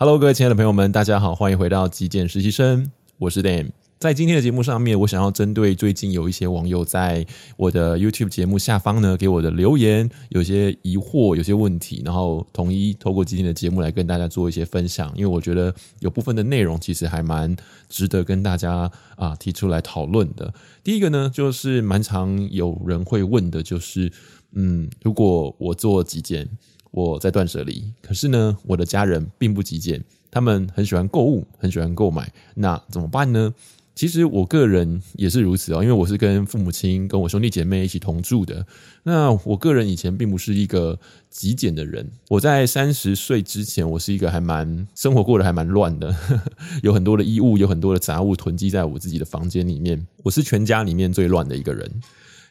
[0.00, 3.72] Hello，各位亲爱的朋友们，大家好，欢迎回到极简实习生，我是 Dan。
[3.98, 15.12] 在今天的节目上面，我想要针对最近有一些网友在我的 YouTube 节目下方呢给我的留言，有些疑惑，有些问题，然后统一透过今天的节目来跟大家做一些分享。
[15.16, 17.56] 因为我觉得有部分的内容其实还蛮
[17.88, 20.54] 值得跟大家啊提出来讨论的。
[20.84, 24.12] 第一个呢，就是蛮常有人会问的，就是
[24.52, 26.48] 嗯，如果我做极简。
[26.90, 33.54] 我在断舍离，可是呢，我的家人并不极简，他们很喜欢购物，很喜欢购买，那怎么办呢？
[33.94, 38.64] 其实我个人也是如此哦，因为我是跟父母亲、跟我兄弟姐妹一起同住的。
[39.02, 40.96] 那我个人以前并不是一个
[41.28, 46.14] 极简的人，我在三十岁之前，我是一个还蛮生活过得还蛮乱的，
[46.84, 51.90] 有很多的衣物，有很多的杂物囤积在我自己的房间里面，我是全家里面最乱的一个人。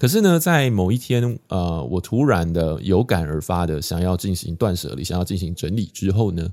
[0.00, 6.50] 可是呢，在某一天，呃，我突然的有感而发的想要进行断舍离，想要进行整理之后呢，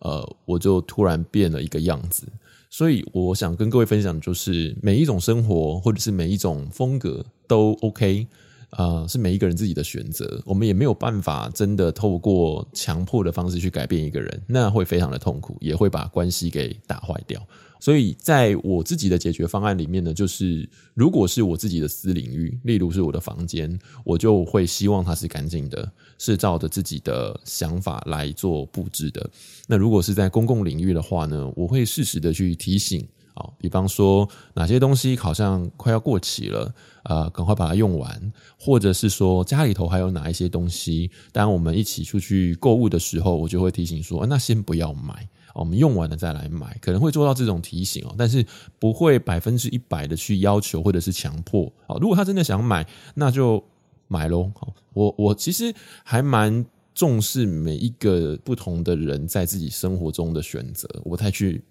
[0.00, 2.24] 呃，我就突然变了一个样子。
[2.68, 8.26] 所以我想跟各位分享，就是每一种生活或者是每一种风格都 OK，
[8.72, 10.38] 呃，是每一个人自己的选择。
[10.44, 17.40] 我们也没有办法真的透过强迫的方式去改变一个人，那会非常的痛苦，也会把关系给打坏掉。
[17.80, 29.30] 所以，在我自己的解决方案里面呢，就是如果是我自己的私领域，例如是我的房间，我就会希望它是干净的，是照着自己的想法来做布置的。
[29.66, 33.00] 那如果是在公共领域的话呢，我会适时的去提醒
[33.32, 45.26] 啊，比方说哪些东西好像快要过期了，啊，赶快把它用完，或者是说家里头还有哪一些东西，当我们一起出去购物的时候，我就会提醒说，那先不要买。
[45.54, 48.44] 我们用完了再来买，可能会做到这种提醒哦，但是
[48.78, 51.72] 不会百分之一百的去要求或者是强迫。
[51.86, 53.62] 哦，如果他真的想买，那就
[54.08, 54.50] 买喽。
[54.58, 61.62] 好，我我其实还蛮重视每一个不同的人在自己生活中的选择，我不太去，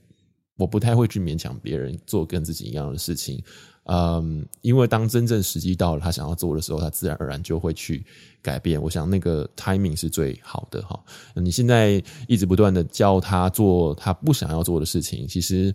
[0.60, 3.42] 我不太会去勉强别人做跟自己一样的事情。
[3.86, 8.06] 嗯，因为当真正时机到了，他想要做的时候，他自然而然就会去
[8.42, 8.80] 改变。
[8.80, 11.00] 我想那个 timing 是最好的哈。
[11.34, 15.74] 你现在一直不断的教他做他不想要做的事情，其实。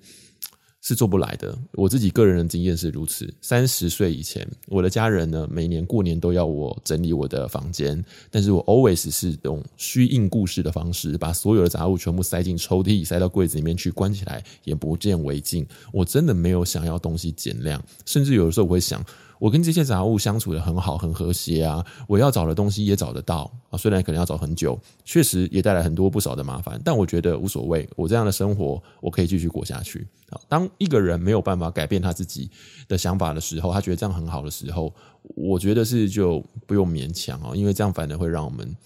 [0.84, 1.59] 是做不来的。
[1.72, 3.33] 我自己个人的经验是如此。
[3.41, 15.67] 三十岁以前，我的家人呢，每年过年都要我整理我的房间，但是我 always 是用虚应故事的方式，把所有的杂物全部塞进抽屉，塞到柜子里面去关起来，眼不见为净。
[15.91, 19.03] 我真的没有想要东西减量，甚至有的时候我会想。
[19.39, 21.84] 我跟这些杂物相处得很好，很和谐啊！
[22.06, 27.89] 我要找的东西也找得到啊，虽然可能要找很久，确实也带来很多不少的麻烦，但我觉得无所谓。
[27.97, 30.06] 我这样的生活，我可以继续过下去。
[30.49, 32.50] 当一个人没有办法改变他自己
[32.89, 34.93] 的想法的时候，他觉得这样很好的时候，
[35.34, 38.77] 我觉得是就不用勉强啊，因为这样反而会让我们。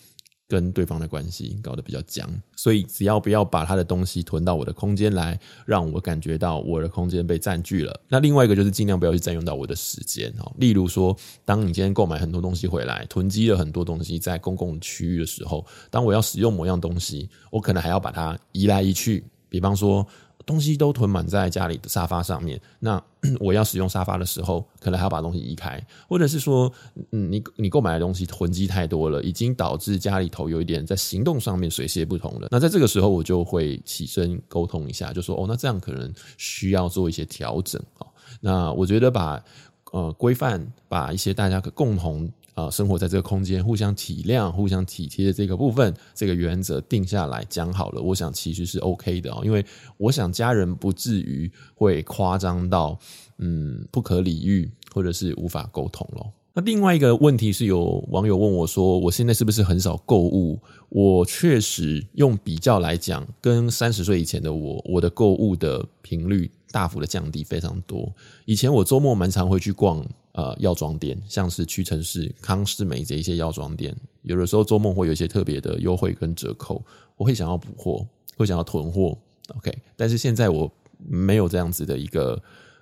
[0.48, 2.26] 跟对方的关系搞得比较僵，
[2.56, 8.00] 所以只要不要把他的东西囤到我的空间来，让我感觉到我的空间被占据了。
[8.08, 10.50] 那另外一个就是尽量不要去占用到我的时间哦。
[10.56, 11.14] 例如说，
[11.44, 20.06] 当你今天购买很多东西回来，囤积了很多东西在公共区域的时候，当我要使用某样东西，我可能还要把它移来移去，比方说。
[20.48, 23.00] 东西都囤满在家里的沙发上面，那
[23.38, 25.78] 我要使用沙发的时候，可能还要把东西移开，
[26.08, 26.72] 或者是说，
[27.12, 32.48] 嗯，你你购买的东西囤积太多了，已经导致家里头有一点在行动上面水泄不通了。
[32.50, 38.06] 那在这个时候，我就会起身沟通一下，就说，哦，那这样可能需要做一些调整啊。
[38.40, 39.44] 那我觉得把
[39.92, 42.32] 呃规范，把一些大家可共同。
[42.58, 49.42] 啊，生活在这个空间，互相体谅、互相体贴的这个部分，这个原则定下来讲好了，我想其实是 OK 的哦。
[49.44, 49.64] 因为
[49.96, 52.98] 我想家人不至于会夸张到
[53.36, 56.32] 嗯不可理喻，或者是无法沟通咯。
[56.52, 60.58] 那另外一个问题是有网友问我说，我现在是不是很少购物？
[60.88, 68.12] 我确实用比较来讲，跟三十岁以前的我，我的购物的频率大幅的降低非常多。
[68.46, 70.04] 以前我周末蛮常会去逛。
[70.38, 76.80] 呃，药妆店，像是屈臣氏、康是美这一些药妆店，有的时候做梦会有一些特别的优惠跟折扣，
[77.16, 78.06] 我会想要补货，
[78.36, 79.18] 会想要囤货
[79.56, 79.76] ，OK。
[79.96, 82.40] 但是现在我没有这样子的一个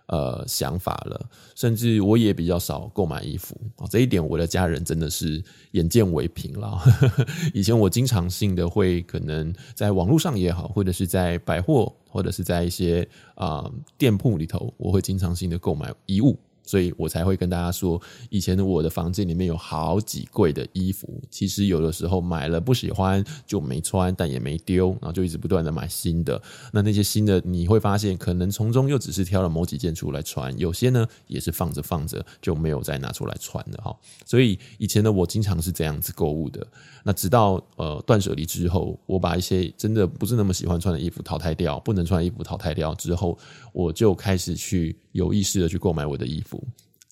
[0.08, 3.88] 呃想法了，甚至我也比较少购买衣服啊。
[3.90, 6.78] 这一点我的家人真的是眼见为凭了。
[7.54, 13.00] 以前我经常性的会可能在网络上也好，或者是在百货，或者是在一些
[13.34, 16.38] 啊、呃、店铺里头，我会经常性的购买衣物。
[16.66, 17.98] 所以我才会跟大家说，
[18.28, 26.40] 以前我的房间里面有好几柜的衣服，其实有的时候买了不喜欢就没穿，但也没丢，然后就一直不断的买新的。
[26.72, 33.96] 那那些新的你会发现，可能从中又只是挑了某几件出来穿，有些呢也是放着放着就没有再拿出来穿的哈。
[34.24, 36.66] 所以以前的我经常是这样子购物的。
[37.04, 43.38] 那直到呃断舍离之后，我把一些真的不是那么喜欢穿的衣服淘汰掉，不能穿的衣服淘汰掉之后，
[43.72, 46.62] 我就开始去有意识的去购买我的衣服，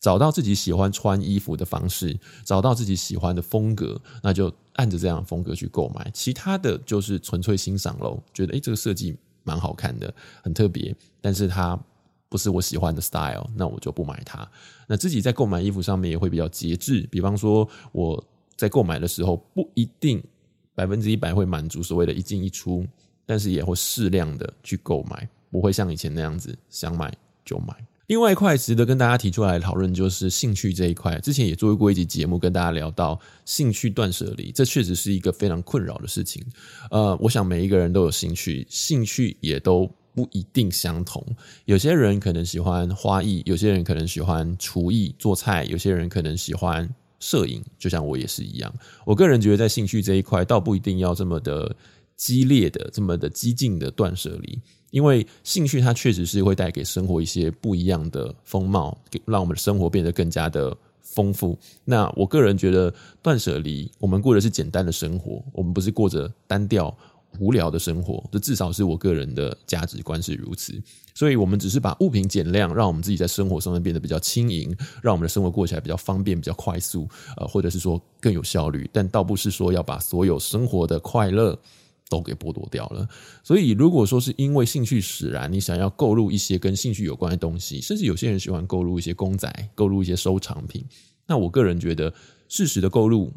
[0.01, 6.11] 找到自己喜欢穿衣服的方式，找到自己喜欢的风格，那就按着这样风格去购买。
[6.15, 11.79] 其他的就是纯粹欣赏喽，觉得诶这个设计蛮好看的，很特别，但是它
[12.29, 14.49] 不是我喜欢的 style，那我就不买它。
[14.87, 18.25] 那自己在购买衣服上面也会比较节制，比方说我。
[18.57, 20.23] 在购买的时候，不一定
[20.77, 22.87] 百分之一百会满足所谓的一进一出，
[23.27, 27.13] 但是也会适量的去购买，不会像以前那样子想买
[27.45, 27.75] 就买。
[28.07, 31.19] 另外一块值得跟大家提出来讨论，就是兴趣这一块。
[31.21, 36.45] 之前也做过一集节目，跟大家聊到兴趣断舍离，这确实是一个非常困扰的事情。
[36.91, 41.25] 呃，我想每一个人都有兴趣，兴趣也都不一定相同。
[41.65, 46.89] 有些人可能喜欢花艺，有些人可能喜欢厨艺做菜，有些人可能喜欢。
[47.21, 48.71] 摄影就像我也是一样，
[49.07, 51.75] 我个人觉得在兴趣这一块，倒不一定要这么的
[52.17, 54.59] 激烈的、这么的激进的断舍离，
[54.91, 61.59] 因为兴趣它确实是会带给生活一些不一样的风貌，让我们的生活变得更加的丰富。
[61.85, 66.97] 那我个人觉得断舍离，我们过的是简单的生活，我们不是过着单调。
[67.41, 70.73] 无聊的生活，这至少是我个人的价值观是如此。
[71.17, 74.73] 所以，我们只是把物品减量，让我们自己在生活上面变得比较轻盈，
[75.03, 78.89] 让我们的生活过起来比较方便、比较快速，呃，或者是说更有效率。
[78.93, 81.59] 但倒不是说要把所有生活的快乐
[82.09, 83.09] 都给剥夺掉了。
[83.43, 90.85] 所以，如果说是因为兴趣使然，你想要购入一些跟兴趣有关的东西，甚至有些人喜欢购入一些公仔、购入一些收藏品，
[91.27, 92.13] 那我个人觉得
[92.49, 93.33] 适时的购入。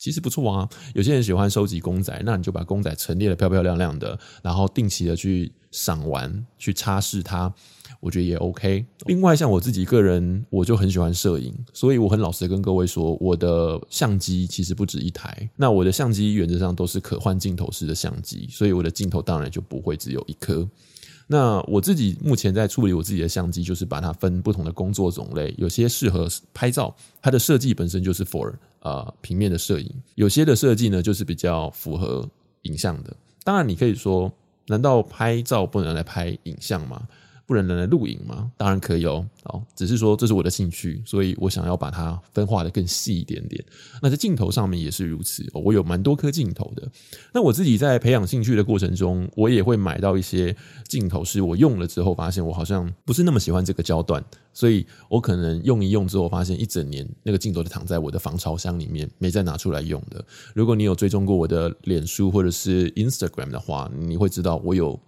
[0.00, 7.52] 其实不错啊，有些人喜欢收集公仔，那你就把公仔陈列得漂漂亮亮的，然后定期的去赏玩、去擦拭它，
[8.00, 8.86] 我觉得也 OK。
[9.04, 15.50] 另外，像我自己个人，我就很喜欢摄影，所以我很老实的跟各位说，我的相机其实不止一台。
[15.54, 20.66] 那我的相机原则上都是可换镜头式的相机，所以我的镜头当然就不会只有一颗。
[21.32, 26.92] 那我自己目前在处理我自己的相机，就是把它分不同的工作种类，有些适合拍照，
[27.22, 29.86] 它的设计本身就是 for 呃平面的摄影；
[30.16, 32.28] 有些的设计呢，就是比较符合
[32.62, 33.14] 影像的。
[33.44, 34.32] 当然，你可以说，
[34.66, 37.00] 难道拍照不能来拍影像吗？
[37.50, 38.48] 不能拿来录影吗？
[38.56, 39.26] 当然可以哦。
[39.44, 43.64] 哦，只是说这是我的兴趣，所以我想要把它分化的更细一点点。
[44.00, 46.88] 那在镜头上面也是如此，我有蛮多颗镜头的。
[47.32, 50.54] 那我自己在培养兴趣的过程中，我也会买到一些
[50.86, 60.24] 镜头，是我用了之后发现我好像不是那么喜欢这个焦段，所以我可能用一用之后，发现一整年那个镜头就躺在我的防潮箱里面，没再拿出来用的。
[60.54, 65.00] 如果你有追踪过我的脸书或者是 Instagram 的话，你会知道我有。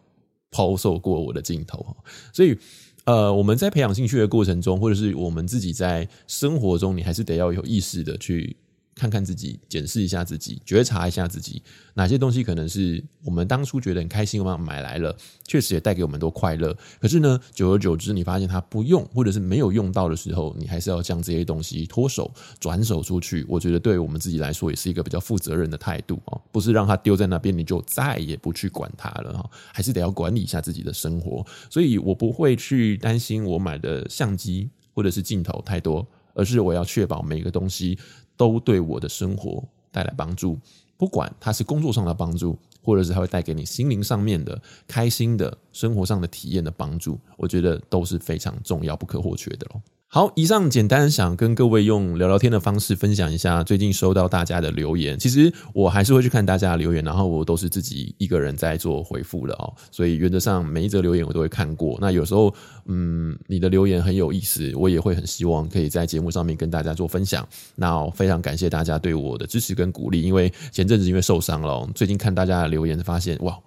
[0.52, 1.84] 抛售过我的镜头，
[2.32, 2.56] 所以，
[3.04, 8.56] 呃，我们在培养兴趣的过程中，或者是我们自己在生活中，你还是得要有意识的去。
[8.94, 11.62] 看看自己，检视一下自己，觉察一下自己，
[11.94, 15.16] 哪些东西可能是我们当初觉得很开心，我们买来了，
[15.46, 16.76] 确实也带给我们多快乐。
[17.00, 22.30] 可是呢，久而久之，你发现它不用，或者是没有用到的时候，你还是要将这些东西脱手、
[22.60, 23.44] 转手出去。
[23.48, 31.44] 我觉得对我们自己来说，也是一个比较负责任的态度啊，不是让它丢在那边，你就再也不去管它了哈，还是得要管理一下自己的生活。
[31.70, 37.98] 所以我不会去担心我买的相机或者是镜头太多，而是我要确保每个东西。
[38.42, 39.62] 都对我的生活
[39.92, 40.58] 带来帮助，
[40.96, 49.80] 不管它是工作上的帮助，或者是它会带给你心灵上面的开心的生活上的体验的帮助，我觉得都是非常重要、不可或缺的喽。
[50.14, 55.18] 好，以上简单想跟各位用聊聊天的方式分享一下最近收到大家的留言。
[55.18, 59.72] 其实我还是会去看大家的留言，然后我都是自己一个人在做回复的哦。
[59.90, 61.96] 所以原则上每一则留言我都会看过。
[61.98, 62.54] 那有时候，
[62.84, 67.48] 嗯，你的留言很有意思，我也会很希望可以在节目上面跟大家做分享。
[67.74, 73.58] 那非常感谢大家对我的支持跟鼓励，因为前阵子因为受伤了，最近看大家的留言，发现哇，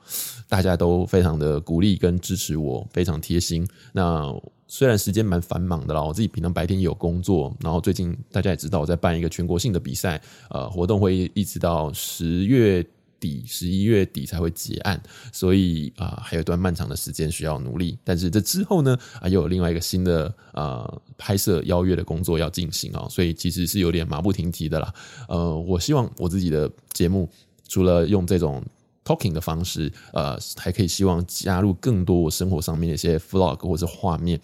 [0.47, 3.67] 大家都非常的鼓励跟支持我，非常贴心。
[3.93, 4.31] 那。
[4.67, 12.83] 虽然时间蛮繁忙的啦，我自己平常白天有工作，然后最近大家也知道我在办一个全国性的比赛，呃，活动会一直到十月
[13.19, 17.97] 底、十一月底才会结案，所以啊、还有一段漫长的时间需要努力。
[18.03, 24.93] 但是这之后呢，啊，又有另外一个新的呃拍摄邀约的工作要进行啊，所以其实是有点马不停蹄的啦。
[25.29, 27.29] 呃，我希望我自己的节目
[27.67, 28.63] 除了用这种。
[29.05, 34.37] Talking 的方式，呃，还可以希望加入更多我生活上面的一些 vlog 或者画面，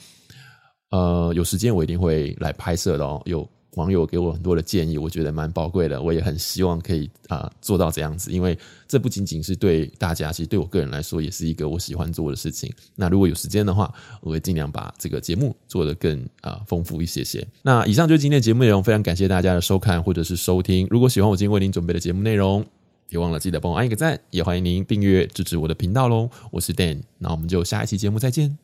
[0.91, 3.21] 呃，有时间我一定会来拍摄的哦。
[3.25, 6.01] 有网友给我很多的建议，我觉得蛮宝贵的。
[6.01, 12.69] 我也很希望可以啊、做到这样子，因为这不仅仅是对大家，其实对我个人来说，也是一个我喜欢做的事情。
[12.97, 13.89] 那如果有时间的话，
[14.19, 17.47] 我会尽量把这个节目做得更啊丰富一些些。
[17.61, 20.85] 那以上就是今天的节目内容，非常感谢大家的收看或者是收听。
[20.91, 22.65] 如果喜欢我今天为您准备的节目内容，
[23.11, 26.29] 别忘了记得帮我按一个赞，也欢迎您订阅支持我的频道喽。
[26.49, 28.57] 我是 Dan，那我们就下一期节目再见，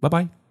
[0.00, 0.43] 拜拜。